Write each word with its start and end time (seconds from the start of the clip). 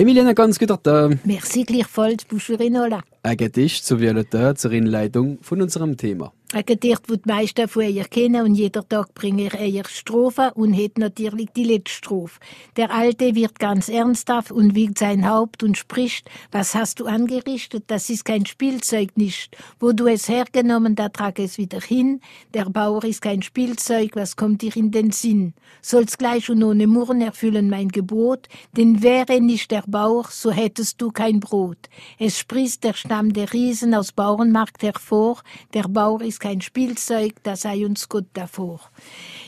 Emiliana, 0.00 0.32
ganz 0.32 0.58
guter 0.58 0.82
Tag. 0.82 1.18
Merci 1.26 1.64
gleichfalls, 1.64 2.24
Buschurinola. 2.24 3.02
Ein 3.22 3.36
Gedicht 3.36 3.84
zur 3.84 4.00
Violetteur 4.00 4.54
zur 4.54 4.72
Inleitung 4.72 5.36
von 5.42 5.60
unserem 5.60 5.98
Thema. 5.98 6.32
Ein 6.52 6.66
Gedicht, 6.66 7.02
das 7.08 7.18
die 7.24 7.28
meisten 7.30 7.68
von 7.68 7.84
ihr 7.84 8.06
kennen 8.06 8.44
und 8.44 8.56
jeder 8.56 8.88
Tag 8.88 9.14
bringe 9.14 9.46
ich 9.46 9.54
eher 9.54 9.84
Strophe 9.86 10.50
und 10.56 10.76
hat 10.76 10.98
natürlich 10.98 11.50
die 11.54 11.62
letzte 11.62 11.94
Strophe. 11.94 12.40
Der 12.76 12.90
Alte 12.90 13.36
wird 13.36 13.60
ganz 13.60 13.88
ernsthaft 13.88 14.50
und 14.50 14.74
wiegt 14.74 14.98
sein 14.98 15.30
Haupt 15.30 15.62
und 15.62 15.78
spricht, 15.78 16.28
was 16.50 16.74
hast 16.74 16.98
du 16.98 17.06
angerichtet? 17.06 17.84
Das 17.86 18.10
ist 18.10 18.24
kein 18.24 18.46
Spielzeug 18.46 19.16
nicht. 19.16 19.56
Wo 19.78 19.92
du 19.92 20.08
es 20.08 20.28
hergenommen, 20.28 20.96
da 20.96 21.08
trag 21.08 21.38
es 21.38 21.56
wieder 21.56 21.80
hin. 21.80 22.20
Der 22.52 22.64
Bauer 22.64 23.04
ist 23.04 23.22
kein 23.22 23.42
Spielzeug, 23.42 24.16
was 24.16 24.34
kommt 24.34 24.62
dir 24.62 24.74
in 24.74 24.90
den 24.90 25.12
Sinn? 25.12 25.54
Sollst 25.82 26.18
gleich 26.18 26.50
und 26.50 26.64
ohne 26.64 26.88
Murren 26.88 27.20
erfüllen 27.20 27.70
mein 27.70 27.90
Gebot, 27.90 28.48
denn 28.76 29.04
wäre 29.04 29.40
nicht 29.40 29.70
der 29.70 29.84
Bauer, 29.86 30.26
so 30.28 30.50
hättest 30.50 31.00
du 31.00 31.12
kein 31.12 31.38
Brot. 31.38 31.88
Es 32.18 32.40
sprießt 32.40 32.82
der 32.82 32.94
Stamm 32.94 33.32
der 33.32 33.52
Riesen 33.52 33.94
aus 33.94 34.10
Bauernmarkt 34.10 34.82
hervor, 34.82 35.42
der 35.74 35.84
Bauer 35.84 36.22
ist 36.22 36.39
kein 36.40 36.60
Spielzeug, 36.60 37.34
da 37.44 37.54
sei 37.54 37.86
uns 37.86 38.08
Gott 38.08 38.26
davor. 38.32 38.80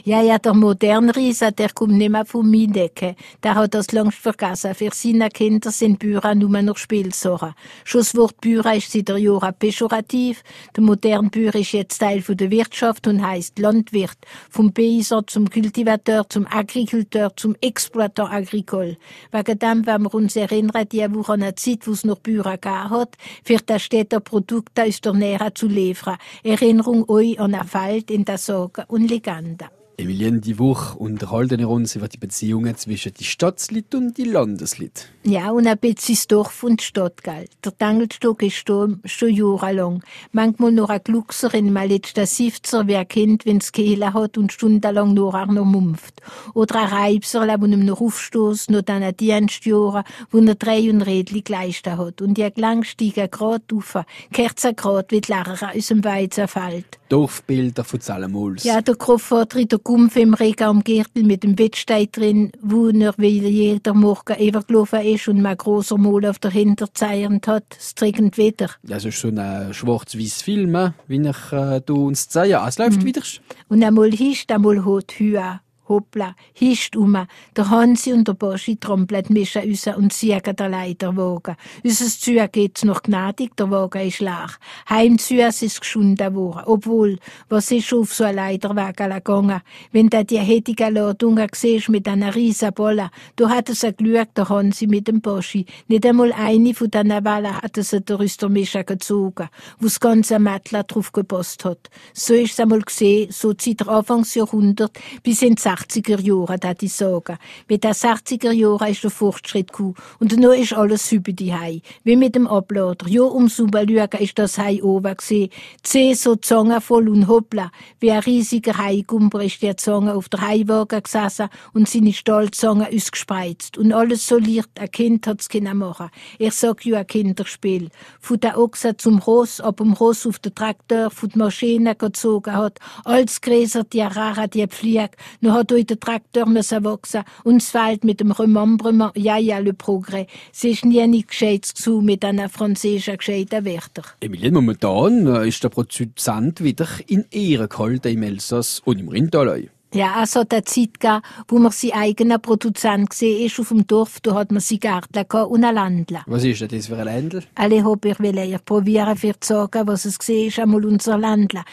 Ja, 0.04 0.20
ja, 0.20 0.36
der 0.38 0.52
moderne 0.52 1.14
Riese, 1.14 1.52
der 1.52 1.68
kommt 1.68 1.92
nicht 1.92 2.10
mehr 2.10 2.24
von 2.24 2.50
mir 2.50 2.66
Decke. 2.66 3.14
Der 3.40 3.54
hat 3.54 3.72
das 3.72 3.92
längst 3.92 4.18
vergessen. 4.18 4.74
Für 4.74 4.90
seine 4.92 5.28
Kinder 5.28 5.70
sind 5.70 6.00
Bücher 6.00 6.34
nur 6.34 6.60
noch 6.60 6.76
Spielsachen. 6.76 7.54
Schon 7.84 8.00
das 8.00 8.16
Wort 8.16 8.40
Bücher 8.40 8.74
ist 8.74 8.90
seit 8.90 9.06
der 9.06 9.18
Jahre 9.18 9.52
pejorativ. 9.52 10.42
Der 10.74 10.82
moderne 10.82 11.30
Bauer 11.30 11.54
ist 11.54 11.70
jetzt 11.70 11.98
Teil 11.98 12.20
von 12.20 12.36
der 12.36 12.50
Wirtschaft 12.50 13.06
und 13.06 13.24
heißt 13.24 13.60
Landwirt. 13.60 14.18
Vom 14.50 14.72
Paysan 14.72 15.22
zum 15.28 15.48
Kultivateur, 15.48 16.28
zum 16.28 16.48
Agriculteur, 16.50 17.30
zum 17.36 17.54
Exploitant 17.60 18.32
agricole. 18.32 18.96
Wegen 19.30 19.58
dem, 19.60 19.86
wenn 19.86 20.02
wir 20.02 20.14
uns 20.14 20.34
erinnern, 20.34 20.88
die 20.90 21.14
Woche 21.14 21.34
an 21.34 21.44
eine 21.44 21.54
Zeit, 21.54 21.86
wo 21.86 21.92
es 21.92 22.04
noch 22.04 22.18
Bücher 22.18 22.58
gegeben 22.58 22.90
hat, 22.90 23.16
für 23.44 23.58
das 23.64 23.82
Städter 23.82 24.18
Produkte 24.18 24.82
aus 24.82 25.00
der 25.00 25.12
Nähe 25.12 25.54
zu 25.54 25.68
liefern. 25.68 26.16
Erinnerung 26.42 27.08
euch 27.08 27.38
an 27.38 27.54
Erfalt 27.54 28.10
in 28.10 28.24
der 28.24 28.38
Sorge 28.38 28.84
und 28.88 29.08
Legende. 29.08 29.66
Emilien, 29.96 30.40
die 30.40 30.58
Woche 30.58 30.98
unterhalten 30.98 31.58
wir 31.58 31.68
uns 31.68 31.96
über 31.96 32.08
die 32.08 32.16
Beziehungen 32.16 32.76
zwischen 32.76 33.12
die 33.14 33.24
Stadtslied 33.24 33.94
und 33.94 34.16
die 34.16 34.24
Landeslied. 34.24 35.08
Ja, 35.24 35.50
und 35.50 35.66
ein 35.66 35.78
bisschen 35.78 36.14
das 36.14 36.26
Dorf 36.26 36.62
und 36.62 36.80
die 36.80 36.84
Stadt, 36.84 37.22
gell. 37.22 37.46
Der 37.64 37.76
Tangelstock 37.76 38.42
ist 38.42 38.66
schon, 38.66 39.00
schon 39.04 39.30
jahrelang. 39.30 40.02
Manchmal 40.32 40.72
noch 40.72 40.88
ein 40.88 41.00
Gluckserin, 41.04 41.72
mal 41.72 41.90
jetzt 41.90 42.16
der 42.16 42.26
Sifzer, 42.26 42.86
wer 42.86 43.04
kennt, 43.04 43.46
wenn's 43.46 43.72
Kehle 43.72 44.14
hat 44.14 44.38
und 44.38 44.52
stundenlang 44.52 45.14
nur 45.14 45.34
auch 45.34 45.46
noch 45.46 45.64
mumpft. 45.64 46.22
Oder 46.54 46.82
ein 46.82 46.88
Reibserl, 46.88 47.54
wo 47.60 47.66
ihm 47.66 47.84
noch 47.84 48.00
aufstoßt, 48.00 48.70
noch 48.70 48.82
dann 48.82 49.02
ein 49.02 49.16
Dienstjahre, 49.16 50.04
wo 50.30 50.38
er 50.38 50.54
drei 50.54 50.90
und 50.90 51.02
Rädli 51.02 51.42
geleistet 51.42 51.96
hat. 51.96 52.22
Und 52.22 52.34
die 52.34 52.50
Klang 52.50 52.82
steigen 52.84 53.30
grad 53.30 53.72
auf, 53.72 53.98
kerzengrad, 54.32 55.12
wie 55.12 55.20
die 55.20 55.32
Lehrer 55.32 55.74
aus 55.76 55.86
dem 55.86 56.02
Weizen 56.02 56.48
fällt. 56.48 56.98
Dorfbilder 57.12 57.84
von 57.84 58.00
Zallemols. 58.00 58.64
Ja, 58.64 58.80
der 58.80 58.94
der 58.94 59.78
Gumpf 59.78 60.16
im 60.16 60.32
Regen 60.32 60.64
am 60.64 60.82
Gürtel 60.82 61.24
mit 61.24 61.42
dem 61.42 61.54
Bettstein 61.54 62.08
drin, 62.10 62.52
wo 62.62 62.88
er 62.88 63.12
wie 63.18 63.38
jeder 63.46 63.92
Morgen 63.92 64.42
übergelaufen 64.42 65.00
ist 65.02 65.28
und 65.28 65.42
mein 65.42 65.58
grosser 65.58 65.98
Mol 65.98 66.24
auf 66.24 66.38
der 66.38 66.52
Hinterzeichnet 66.52 67.46
hat. 67.46 67.64
Es 67.78 67.94
trägt 67.94 68.38
wieder. 68.38 68.70
Das 68.82 69.04
ist 69.04 69.20
so 69.20 69.28
ein 69.28 69.74
schwarz-weiß 69.74 70.40
Film, 70.40 70.74
eh, 70.74 70.92
wie 71.06 71.20
ich 71.20 71.52
äh, 71.52 71.82
du 71.84 72.06
uns 72.06 72.30
zeige. 72.30 72.62
Ah, 72.62 72.68
Es 72.68 72.78
läuft 72.78 73.04
wieder. 73.04 73.20
Und 73.68 73.84
einmal 73.84 74.10
hischt, 74.10 74.50
einmal 74.50 74.82
hot 74.82 75.12
Hüa. 75.18 75.60
Hoppla, 75.92 76.34
hischt 76.54 76.96
um. 76.96 77.26
Der 77.54 77.68
Hansi 77.68 78.14
und 78.14 78.26
der 78.26 78.32
Boschi 78.32 78.76
trampeln 78.76 79.26
mischen 79.28 79.68
raus 79.68 79.86
und 79.94 80.12
siegen 80.12 80.56
der 80.56 80.68
Leiterwagen. 80.70 81.56
Unser 81.84 82.06
Zug 82.06 82.52
geht's 82.52 82.84
noch 82.84 83.02
gnädig, 83.02 83.54
der 83.56 83.70
Wagen 83.70 84.06
ist 84.08 84.20
leer. 84.20 84.50
Heim 84.88 85.18
zu 85.18 85.34
uns 85.34 85.60
ist 85.60 85.80
geschunden 85.80 86.34
worden. 86.34 86.62
Obwohl, 86.64 87.18
was 87.50 87.70
ist 87.70 87.92
auf 87.92 88.14
so 88.14 88.24
einen 88.24 88.36
Leiterwagen 88.36 89.10
gegangen? 89.10 89.60
Wenn 89.92 90.08
du 90.08 90.24
die 90.24 90.38
hetige 90.38 90.88
Ladungen 90.88 91.48
siehst 91.52 91.90
mit 91.90 92.08
einer 92.08 92.34
riesen 92.34 92.72
Bolle, 92.72 93.10
da 93.36 93.50
hat 93.50 93.68
es 93.68 93.82
geschaut, 93.82 94.28
der 94.34 94.48
Hansi 94.48 94.86
mit 94.86 95.08
dem 95.08 95.20
Boschi. 95.20 95.66
Nicht 95.88 96.06
einmal 96.06 96.32
eine 96.32 96.72
von 96.72 96.90
diesen 96.90 97.10
Wellen 97.10 97.60
hat 97.60 97.76
es 97.76 97.90
der 97.90 98.18
Rüstermischer 98.18 98.84
gezogen, 98.84 99.48
wo 99.78 99.84
das 99.84 100.00
ganze 100.00 100.38
Mädler 100.38 100.84
drauf 100.84 101.12
gepasst 101.12 101.66
hat. 101.66 101.90
So 102.14 102.32
ist 102.32 102.52
es 102.52 102.60
einmal 102.60 102.80
gesehen, 102.80 103.30
so 103.30 103.52
seit 103.58 103.80
der 103.80 103.88
Anfangsjahrhundert 103.88 104.98
bis 105.22 105.42
in 105.42 105.56
die 105.56 105.62
80er 105.82 106.20
Jahre, 106.20 106.58
da 106.58 106.72
ich 106.80 106.92
sagen. 106.92 107.38
Mit 107.68 107.84
den 107.84 107.92
60er 107.92 108.52
Jahren 108.52 108.90
ist 108.90 109.02
der 109.02 109.10
Fortschritt 109.10 109.72
gekommen. 109.72 109.94
Und 110.18 110.36
nun 110.36 110.54
ist 110.54 110.72
alles 110.72 111.10
über 111.12 111.32
die 111.32 111.54
Hei. 111.54 111.82
Wie 112.04 112.16
mit 112.16 112.34
dem 112.34 112.46
Ablader. 112.46 113.08
Ja, 113.08 113.22
ums 113.22 113.58
Rüberschauen 113.58 114.20
ist 114.20 114.38
das 114.38 114.58
Hai 114.58 114.82
oben 114.82 115.16
gesehen. 115.16 115.50
Zeh 115.82 116.14
so 116.14 116.36
Zange 116.36 116.80
voll 116.80 117.08
und 117.08 117.28
hoppla. 117.28 117.70
Wie 118.00 118.10
ein 118.10 118.20
riesiger 118.20 118.76
Haigumper 118.76 119.42
ist 119.42 119.62
der 119.62 119.76
Zange 119.76 120.14
auf 120.14 120.28
der 120.28 120.40
Haiwagen 120.40 121.02
gesessen 121.02 121.48
und 121.72 121.88
seine 121.88 122.12
Stahlzange 122.12 122.88
ausgespreizt. 122.92 123.78
Und 123.78 123.92
alles 123.92 124.26
so 124.26 124.36
liert, 124.36 124.70
ein 124.78 124.90
Kind 124.90 125.26
hat's 125.26 125.48
können 125.48 125.78
machen. 125.78 126.10
Ich 126.38 126.54
sag 126.54 126.84
ja 126.84 126.98
ein 126.98 127.06
Kinderspiel. 127.06 127.88
Von 128.20 128.40
der 128.40 128.58
Ochse 128.58 128.96
zum 128.96 129.18
Ross, 129.18 129.60
ab 129.60 129.78
dem 129.78 129.92
Ross 129.92 130.26
auf 130.26 130.38
den 130.38 130.54
Traktor, 130.54 131.10
von 131.10 131.30
der 131.30 131.38
Maschine 131.38 131.94
gezogen 131.94 132.54
hat. 132.54 132.78
Alles 133.04 133.40
Gräser, 133.40 133.84
die 133.84 134.00
Rara, 134.00 134.46
die 134.46 134.66
Pflieg. 134.66 135.16
Hat 135.62 135.72
euch 135.72 135.86
der 135.86 136.00
Traktor 136.00 136.46
müssen 136.46 136.84
wachsen. 136.84 137.22
Und 137.44 137.62
das 137.62 137.70
Feld 137.70 138.04
mit 138.04 138.20
dem 138.20 138.32
Remembrement, 138.32 139.12
ja, 139.16 139.38
ja, 139.38 139.58
le 139.58 139.72
Progrès. 139.72 140.26
Es 140.52 140.64
ist 140.64 140.84
nie 140.84 141.06
nicht 141.06 141.28
gescheit 141.28 141.64
zu 141.64 142.00
mit 142.00 142.24
einer 142.24 142.48
französischen 142.48 143.16
gescheiten 143.16 143.64
Wörter. 143.64 144.02
Emilien, 144.20 144.54
momentan 144.54 145.26
äh, 145.26 145.48
ist 145.48 145.62
der 145.62 145.68
Produzent 145.68 146.62
wieder 146.62 146.88
in 147.06 147.24
Ehren 147.30 147.68
gehalten 147.68 148.08
im 148.08 148.22
Elsass 148.22 148.82
und 148.84 148.98
im 148.98 149.08
Rheintal. 149.08 149.68
Ja, 149.94 150.22
es 150.22 150.34
hat 150.36 150.54
eine 150.54 150.64
Zeit 150.64 151.00
gegeben, 151.00 151.20
wo 151.48 151.58
man 151.58 151.70
sein 151.70 151.92
eigener 151.92 152.38
Produzent 152.38 153.10
gesehen 153.10 153.44
ist 153.44 153.60
auf 153.60 153.68
dem 153.68 153.86
Dorf, 153.86 154.20
da 154.20 154.34
hat 154.34 154.50
man 154.50 154.60
sein 154.60 154.80
Gärtler 154.80 155.50
und 155.50 155.64
ein 155.64 155.74
Landler. 155.74 156.22
Was 156.26 156.44
ist 156.44 156.62
denn 156.62 156.68
das 156.68 156.86
für 156.86 156.96
ein 156.96 157.04
Ländl? 157.04 157.42
Alle 157.56 157.84
hab 157.84 158.02
ich 158.06 158.18
will 158.18 158.38
eher 158.38 158.58
probieren, 158.58 159.16
für 159.16 159.38
zu 159.38 159.52
sagen, 159.52 159.86
was 159.86 160.06
es 160.06 160.18
gesehen 160.18 160.48
ist, 160.48 160.58
einmal 160.58 160.86
unser 160.86 161.18
Landler. 161.18 161.64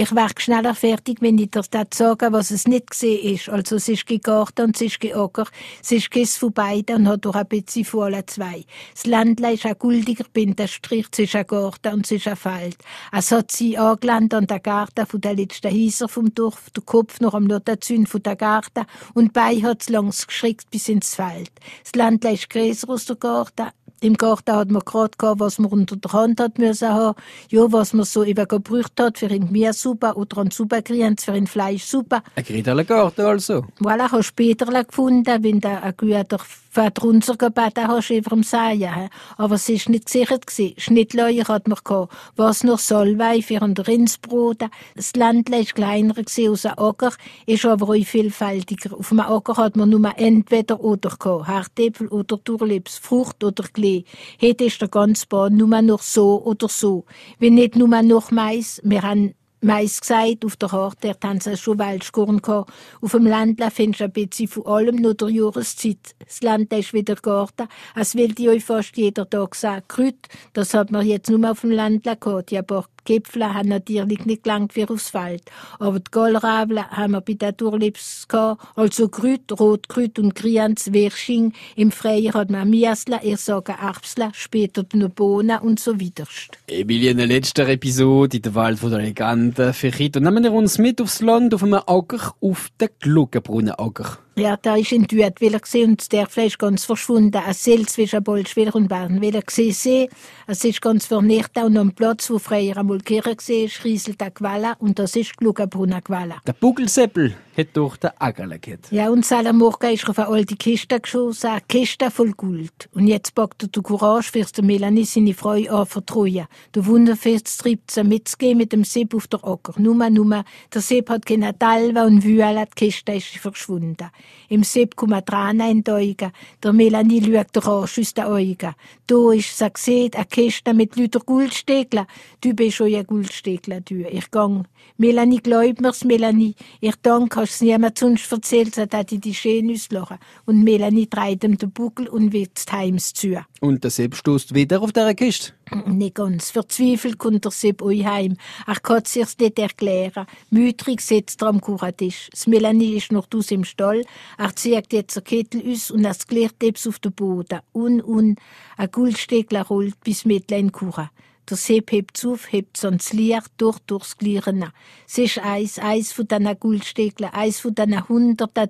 Ich 0.00 0.14
wär 0.14 0.28
schneller 0.38 0.76
fertig, 0.76 1.16
wenn 1.22 1.38
ich 1.38 1.50
dir 1.50 1.60
das 1.68 1.88
sagen, 1.92 2.32
was 2.32 2.52
es 2.52 2.68
nicht 2.68 2.92
gesehen 2.92 3.34
ist. 3.34 3.48
Also, 3.48 3.74
es 3.74 3.88
ist 3.88 4.06
gegarten 4.06 4.66
und 4.66 4.76
es 4.76 4.82
ist 4.82 5.00
geackert, 5.00 5.50
es 5.82 5.90
ist 5.90 6.12
Kiss 6.12 6.36
von 6.36 6.52
beiden 6.52 6.98
und 6.98 7.08
hat 7.08 7.26
auch 7.26 7.34
ein 7.34 7.48
bisschen 7.48 7.84
von 7.84 8.04
allen 8.04 8.24
zwei. 8.28 8.64
Das 8.94 9.06
Landler 9.06 9.50
ist 9.54 9.66
ein 9.66 9.74
guldiger 9.76 10.26
Bindestrich 10.32 11.10
zwischen 11.10 11.44
Garten 11.44 11.94
und 11.94 12.06
zwischen 12.06 12.36
Feld. 12.36 12.76
Es 13.10 13.32
hat 13.32 13.50
sie 13.50 13.76
angelandet 13.76 14.34
an 14.34 14.46
der 14.46 14.60
Garten 14.60 15.04
von 15.04 15.20
der 15.20 15.34
letzten 15.34 15.72
Häuser 15.72 16.08
vom 16.08 16.32
Dorf, 16.32 16.70
der 16.70 16.84
Kopf 16.84 17.18
noch 17.18 17.34
am 17.34 17.48
Lotterzün 17.48 18.06
von 18.06 18.22
der 18.22 18.36
Garten 18.36 18.86
und 19.14 19.32
bei 19.32 19.56
hat's 19.60 19.88
langs 19.88 20.28
geschickt 20.28 20.70
bis 20.70 20.88
ins 20.88 21.16
Feld. 21.16 21.50
Das 21.82 21.96
Landler 21.96 22.34
ist 22.34 22.48
größer 22.50 22.88
aus 22.88 23.06
der 23.06 23.16
Garten, 23.16 23.70
im 24.00 24.14
Garten 24.16 24.52
hat 24.54 24.70
man 24.70 24.82
grad 24.84 25.18
gehabt, 25.18 25.40
was 25.40 25.58
man 25.58 25.70
unter 25.70 25.96
der 25.96 26.12
Hand 26.12 26.40
hat 26.40 26.58
müssen 26.58 26.88
haben. 26.88 27.16
Ja, 27.50 27.70
was 27.72 27.92
man 27.92 28.04
so 28.04 28.24
eben 28.24 28.46
gebraucht 28.46 28.92
hat 29.00 29.18
für 29.18 29.26
ein 29.26 29.46
Gemüsesuppe 29.46 30.14
oder 30.14 30.38
ein 30.38 30.50
Suppegrient 30.50 31.20
für 31.20 31.32
ein 31.32 31.46
Fleischsuppe. 31.46 32.22
Ein 32.36 32.44
Grieterler 32.44 32.84
Garten 32.84 33.22
also. 33.22 33.64
Voilà, 33.80 34.10
hast 34.10 34.26
später 34.26 34.66
gefunden, 34.84 35.42
wenn 35.42 35.60
du 35.60 35.68
ein 35.68 35.94
guter 35.96 36.38
Vater 36.70 37.04
unser 37.04 37.36
gebeten 37.36 37.88
hast 37.88 38.10
über 38.10 38.30
dem 38.30 38.42
Seien. 38.42 39.10
Aber 39.36 39.54
es 39.56 39.68
ist 39.68 39.88
nicht 39.88 40.06
gesichert 40.06 40.46
gewesen. 40.46 40.74
Schnittläuer 40.76 41.48
hat 41.48 41.66
man 41.66 41.78
gehabt. 41.82 42.14
Was 42.36 42.62
noch 42.62 42.78
Solvei 42.78 43.42
für 43.42 43.62
ein 43.62 43.72
Rindsbrot. 43.72 44.64
Das 44.94 45.16
Landle 45.16 45.62
ist 45.62 45.74
kleiner 45.74 46.14
gewesen 46.14 46.50
als 46.50 46.66
ein 46.66 46.78
Acker, 46.78 47.12
ist 47.46 47.64
aber 47.64 47.88
auch 47.88 48.04
vielfältiger. 48.04 48.96
Auf 48.96 49.08
dem 49.08 49.20
Acker 49.20 49.56
hat 49.56 49.76
man 49.76 49.90
nur 49.90 50.12
entweder 50.16 50.78
oder 50.80 51.10
gehabt. 51.18 51.48
Hartäpfel 51.48 52.08
oder 52.08 52.38
Turlips, 52.44 52.98
Frucht 52.98 53.42
oder 53.42 53.64
Klee. 53.88 54.04
Heute 54.40 54.64
ist 54.64 54.80
der 54.80 54.88
ganze 54.88 55.26
Bauern 55.26 55.56
nur 55.56 55.82
noch 55.82 56.02
so 56.02 56.42
oder 56.42 56.68
so. 56.68 57.04
Wenn 57.38 57.54
nicht 57.54 57.76
nur 57.76 57.88
noch 58.02 58.30
Mais, 58.30 58.80
wir 58.84 59.02
haben 59.02 59.34
Mais 59.60 60.00
gesagt, 60.00 60.44
auf 60.44 60.56
der 60.56 60.70
Harte 60.70 61.16
haben 61.24 61.40
sie 61.40 61.56
schon 61.56 61.78
Waldschkorn 61.78 62.40
gehabt. 62.40 62.72
Auf 63.00 63.12
dem 63.12 63.26
Landle 63.26 63.72
findest 63.72 64.00
du 64.00 64.04
ein 64.04 64.12
bisschen 64.12 64.46
von 64.46 64.66
allem, 64.66 64.96
nur 64.96 65.14
der 65.14 65.30
Jahreszeit. 65.30 66.14
Das 66.24 66.42
Land 66.42 66.72
ist 66.72 66.92
wieder 66.92 67.16
Garten. 67.16 67.66
Es 67.96 68.14
will 68.14 68.34
die 68.34 68.48
euch 68.50 68.64
fast 68.64 68.96
jeder 68.96 69.28
Tag 69.28 69.56
sagen. 69.56 69.82
Krüt, 69.88 70.28
das 70.52 70.74
hat 70.74 70.92
man 70.92 71.04
jetzt 71.04 71.28
nur 71.28 71.50
auf 71.50 71.62
dem 71.62 71.72
Landle 71.72 72.16
gehabt. 72.16 72.52
Die 72.52 72.62
paar 72.62 72.86
Gipfel 73.08 73.54
haben 73.54 73.70
natürlich 73.70 74.26
nicht 74.26 74.44
gelangt 74.44 74.74
für 74.74 74.90
aufs 74.90 75.08
Feld. 75.08 75.42
Aber 75.78 75.98
die 75.98 76.10
Kohlraben 76.10 76.84
haben 76.90 77.12
wir 77.12 77.22
bei 77.22 77.32
den 77.32 77.56
Turlips 77.56 78.28
gehabt. 78.28 78.62
Also 78.76 79.08
Krüt, 79.08 79.50
Rotkrüt 79.58 80.18
und 80.18 80.34
Grians, 80.34 80.92
Wirsching. 80.92 81.54
Im 81.74 81.90
Freien 81.90 82.34
hat 82.34 82.50
man 82.50 82.68
Miasla, 82.68 83.22
ihr 83.22 83.38
sagen 83.38 83.76
Erbsla, 83.80 84.30
später 84.34 84.84
nur 84.92 85.08
Bohnen 85.08 85.58
und 85.60 85.80
so 85.80 85.98
weiter. 85.98 86.24
Emilien, 86.66 87.12
in 87.12 87.16
der 87.16 87.26
letzten 87.28 87.66
Episode 87.66 88.36
in 88.36 88.42
der 88.42 88.54
Wald 88.54 88.82
der 88.82 88.98
Legende 88.98 89.72
für 89.72 89.90
heute. 89.90 90.20
Nehmen 90.20 90.44
wir 90.44 90.52
uns 90.52 90.76
mit 90.76 91.00
aufs 91.00 91.22
Land, 91.22 91.54
auf 91.54 91.62
einem 91.62 91.80
Acker, 91.86 92.34
auf 92.42 92.68
den 92.78 92.90
Gluckenbrunnenacker. 93.00 94.18
Ja, 94.38 94.56
da 94.56 94.76
ist 94.76 94.92
in 94.92 95.02
Duetwiller 95.02 95.58
gesehen 95.58 95.90
und 95.90 96.12
der 96.12 96.28
Fleisch 96.28 96.58
ganz 96.58 96.84
verschwunden. 96.84 97.36
Ein 97.36 97.54
Seel 97.54 97.86
zwischen 97.86 98.22
Bolschwiller 98.22 98.72
und 98.76 98.86
Badenwiller 98.86 99.42
gesehen. 99.42 100.08
Es 100.46 100.64
ist 100.64 100.80
ganz 100.80 101.06
vernichtet 101.06 101.64
und 101.64 101.76
am 101.76 101.90
Platz, 101.92 102.30
wo 102.30 102.38
früher 102.38 102.76
einmal 102.76 103.00
Kirche 103.00 103.64
ist, 103.64 103.84
rieselt 103.84 104.20
der 104.20 104.30
Qualla 104.30 104.76
und 104.78 105.00
das 105.00 105.16
ist 105.16 105.36
Glugenbrunner 105.36 106.02
Qualla. 106.02 106.36
Der 106.46 106.52
Bugelseppel 106.52 107.34
hat 107.58 107.76
durch 107.76 107.96
den 107.96 108.10
Ackerle 108.18 108.58
gehabt. 108.58 108.90
Ja, 108.92 109.10
und 109.10 109.26
Salamurka 109.26 109.88
ist 109.88 110.08
auf 110.08 110.18
eine 110.18 110.28
alte 110.28 110.56
Kiste 110.56 111.00
geschossen, 111.00 111.48
eine 111.48 111.60
Kiste 111.68 112.10
voll 112.10 112.32
Gold. 112.32 112.88
Und 112.94 113.08
jetzt 113.08 113.34
packt 113.34 113.64
er 113.64 113.68
die 113.68 113.80
Courage, 113.80 114.30
fürs 114.30 114.52
der 114.52 114.64
Melanie 114.64 115.04
seine 115.04 115.34
Frau 115.34 115.50
anvertrauen. 115.50 116.46
Der 116.74 116.82
sie 116.82 118.04
mitzugehen 118.04 118.58
mit 118.58 118.72
dem 118.72 118.84
Sepp 118.84 119.14
auf 119.14 119.26
der 119.26 119.44
Acker. 119.44 119.74
Nummer, 119.78 120.08
nummer, 120.08 120.44
der 120.72 120.80
Sepp 120.80 121.10
hat 121.10 121.26
keine 121.26 121.58
Talwa 121.58 122.04
und 122.04 122.22
Wühle, 122.24 122.64
die 122.66 122.74
Kiste 122.74 123.12
ist 123.12 123.26
verschwunden. 123.26 124.10
Im 124.48 124.62
Sepp 124.62 124.94
kommen 124.96 125.24
Tränen 125.24 125.70
in 125.70 125.84
die 125.84 125.90
Augen. 125.90 126.32
Der 126.62 126.72
Melanie 126.72 127.22
schaut 127.22 127.54
der 127.54 127.66
Arsch 127.66 127.98
aus 127.98 128.14
den 128.14 128.24
Augen. 128.24 128.74
Da 129.06 129.32
ist 129.32 129.58
sie 129.58 129.70
gesehen, 129.70 130.10
eine 130.14 130.24
Kiste 130.26 130.74
mit 130.74 130.96
lauter 130.96 131.20
Goldstegeln. 131.20 132.06
Du 132.40 132.54
bist 132.54 132.76
schon 132.76 132.94
ein 132.94 133.06
Goldstegler, 133.06 133.80
du. 133.80 134.06
Ich 134.08 134.30
gang. 134.30 134.66
Melanie, 134.96 135.38
glaub 135.38 135.80
mir's, 135.80 136.04
Melanie. 136.04 136.54
Ich 136.80 136.96
danke, 137.02 137.40
es 137.48 137.60
niemand 137.60 137.98
sonst 137.98 138.30
erzählt, 138.30 138.76
dass 138.76 139.12
ich 139.12 139.20
die 139.20 139.34
schön 139.34 139.70
auslachen. 139.70 140.18
Und 140.46 140.62
Melanie 140.62 141.08
dreht 141.08 141.44
ihm 141.44 141.58
den 141.58 141.70
Buckel 141.70 142.08
und 142.08 142.32
wird 142.32 142.64
heims 142.70 143.12
zu. 143.12 143.44
Und 143.60 143.84
der 143.84 143.90
Sepp 143.90 144.14
stoßt 144.14 144.54
wieder 144.54 144.80
auf 144.82 144.92
der 144.92 145.14
Kiste. 145.14 145.52
Nicht 145.86 146.14
ganz. 146.14 146.50
Verzweifelt 146.50 147.18
kommt 147.18 147.44
der 147.44 147.50
Sepp 147.50 147.82
euch 147.82 148.04
heim. 148.04 148.36
Er 148.66 148.80
kann 148.80 149.04
sich's 149.04 149.36
nicht 149.38 149.58
erklären. 149.58 150.26
Mütrig 150.50 151.00
sitzt 151.00 151.42
er 151.42 151.48
am 151.48 151.60
Kuchentisch. 151.60 152.28
Das 152.30 152.46
Melanie 152.46 152.96
ist 152.96 153.12
noch 153.12 153.26
aus 153.34 153.50
im 153.50 153.64
Stall. 153.64 154.04
Er 154.38 154.54
zieht 154.56 154.92
jetzt 154.92 155.16
den 155.16 155.24
Kittel 155.24 155.62
aus 155.70 155.90
und 155.90 156.04
es 156.04 156.26
gliert 156.26 156.62
ebs 156.62 156.86
auf 156.86 156.98
den 156.98 157.12
Boden. 157.12 157.60
Un, 157.74 158.02
un, 158.02 158.36
ein 158.76 158.90
Goldsteckler 158.90 159.66
rollt 159.66 160.00
bis 160.00 160.24
in 160.24 160.72
Kuchen. 160.72 161.10
Der 161.48 161.56
Sepp 161.56 161.92
hebt 161.92 162.22
auf, 162.26 162.52
hebt 162.52 162.84
ans 162.84 163.14
Licht 163.14 163.50
durch, 163.56 163.78
durchs 163.86 164.18
Glieren. 164.18 164.70
Es 165.06 165.16
ist 165.16 165.38
eins, 165.38 165.78
eins 165.78 166.12
von 166.12 166.28
diesen 166.28 166.58
Goldstecklen, 166.58 167.30
eins 167.32 167.60
von 167.60 167.74
diesen 167.74 168.06
hunderten, 168.06 168.68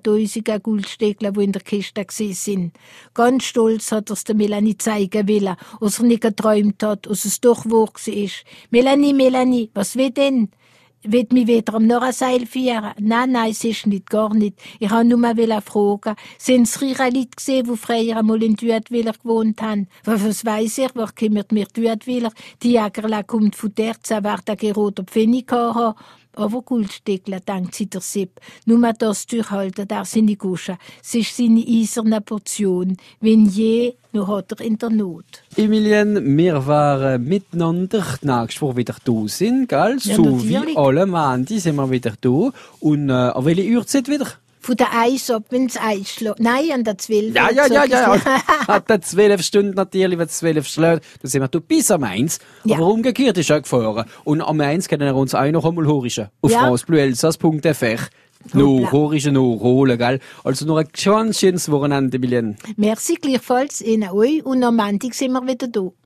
Goldstecklen, 0.63 1.33
die 1.33 1.43
in 1.43 1.51
der 1.51 1.61
Kiste 1.61 2.05
sind. 2.09 2.71
Ganz 3.13 3.43
stolz 3.43 3.91
hat 3.91 4.09
er's 4.09 4.23
der 4.23 4.35
Melanie 4.35 4.77
zeigen 4.77 5.27
wollen, 5.27 5.57
was 5.81 5.99
er 5.99 6.05
nicht 6.05 6.21
geträumt 6.21 6.81
hat, 6.81 7.09
was 7.09 7.25
es 7.25 7.41
doch 7.41 7.65
wahr 7.65 7.91
ist. 8.05 8.45
Melanie, 8.69 9.13
Melanie, 9.13 9.69
was 9.73 9.97
will 9.97 10.11
denn? 10.11 10.49
Wird 11.03 11.31
mich 11.31 11.47
wieder 11.47 11.75
am 11.75 11.87
Norraseil 11.87 12.45
führen? 12.45 12.91
Nein, 12.99 13.31
nein, 13.31 13.51
es 13.51 13.63
ist 13.63 13.87
nicht, 13.87 14.09
gar 14.09 14.33
nicht. 14.33 14.59
Ich 14.79 14.91
wollte 14.91 15.07
nur 15.07 15.17
mal 15.17 15.61
fragen, 15.61 16.15
sind 16.37 16.63
es 16.63 16.81
reiche 16.81 17.05
Leute 17.05 17.29
gesehen, 17.37 17.67
die 17.71 17.77
früher 17.77 18.17
einmal 18.17 18.43
in 18.43 18.55
Duetwiller 18.55 19.13
gewohnt 19.13 19.61
haben? 19.61 19.87
Was, 20.03 20.45
weiss 20.45 20.77
ich, 20.77 20.93
wo 20.95 21.05
kümmert 21.15 21.53
mir 21.53 21.67
Duetwiller? 21.73 22.33
Die 22.61 22.73
Jägerle 22.73 23.23
kommt 23.23 23.55
von 23.55 23.71
dort, 23.73 24.05
sie 24.05 24.21
wird 24.21 24.49
einen 24.49 24.73
roten 24.73 25.07
Pfennig 25.07 25.49
haben. 25.49 25.95
Aber 26.35 26.61
Goldsteckler, 26.61 27.39
denkt 27.39 27.93
der 27.93 28.01
Sepp, 28.01 28.39
nur 28.65 28.93
das 28.93 29.25
durchhalten, 29.25 29.87
der 29.87 30.05
seine 30.05 30.35
Gusche. 30.35 30.77
Es 31.03 31.15
ist 31.15 31.35
seine 31.35 31.65
eiserne 31.67 32.21
Portion. 32.21 32.97
Wenn 33.19 33.45
je, 33.47 33.95
nur 34.13 34.27
hat 34.27 34.51
er 34.51 34.61
in 34.61 34.77
der 34.77 34.89
Not. 34.89 35.25
Emilien, 35.57 36.37
wir 36.37 36.65
waren 36.65 37.23
miteinander 37.23 38.03
nächste 38.21 38.61
Woche 38.61 38.77
wieder 38.77 38.95
da 39.03 39.27
sind, 39.27 39.67
gell? 39.67 39.97
Ja, 40.01 40.15
so 40.15 40.43
wie 40.43 40.53
natürlich. 40.53 40.77
alle 40.77 41.05
Mandi 41.05 41.59
sind 41.59 41.75
wir 41.75 41.89
wieder 41.89 42.13
da. 42.21 42.51
Und 42.79 43.09
äh, 43.09 43.13
an 43.13 43.45
welche 43.45 43.69
Uhrzeit 43.75 44.07
wieder? 44.07 44.27
Von 44.61 44.75
der 44.75 44.87
Eis 44.93 45.29
ab, 45.31 45.43
wenn's 45.51 45.77
Eis 45.77 46.09
schlägt. 46.09 46.39
Nein, 46.39 46.71
an 46.73 46.83
der 46.83 46.97
Zwölf. 46.97 47.33
Ja, 47.33 47.49
ja, 47.49 47.65
ja, 47.67 47.85
ja. 47.85 48.19
Hat 48.67 48.89
der 48.89 49.01
zwölf 49.01 49.41
Stunden 49.41 49.73
natürlich, 49.73 50.19
wenn 50.19 50.27
es 50.27 50.37
zwölf 50.37 50.67
schlägt, 50.67 51.03
dann 51.21 51.29
sind 51.31 51.41
wir 51.41 51.47
da 51.47 51.59
bis 51.59 51.89
am 51.91 52.03
eins. 52.03 52.39
Ja. 52.65 52.75
Aber 52.77 52.87
umgekehrt 52.87 53.37
ist 53.37 53.51
auch 53.51 53.61
gefahren. 53.61 54.05
Und 54.25 54.41
am 54.41 54.59
eins 54.59 54.87
können 54.89 55.05
wir 55.07 55.15
uns 55.15 55.33
auch 55.33 55.49
noch 55.49 55.65
einmal 55.65 55.87
horischen. 55.87 56.27
Auf 56.41 56.51
Ja. 56.51 56.59
francebleuelsas.fr. 56.59 58.09
No, 58.53 58.89
horischen, 58.91 59.33
no, 59.33 59.59
holen, 59.61 59.97
gell? 59.97 60.19
Also 60.45 60.65
noch 60.65 60.77
ein 60.77 60.87
ganz 61.03 61.39
schönes 61.39 61.69
Wochenende, 61.69 62.15
Emilien. 62.17 62.55
Merci 62.77 63.15
gleichfalls 63.15 63.81
Ihnen 63.81 64.09
euch 64.11 64.45
und 64.45 64.63
am 64.63 64.77
Montag 64.77 65.13
sind 65.13 65.33
wir 65.33 65.45
wieder 65.45 65.67
da. 65.67 65.89